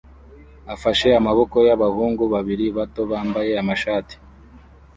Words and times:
afashe 0.73 1.07
amaboko 1.19 1.57
y'abahungu 1.67 2.23
babiri 2.33 2.65
bato 2.77 3.01
bambaye 3.11 3.51
amashati 3.61 4.15